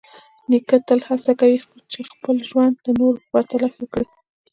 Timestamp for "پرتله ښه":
3.31-3.85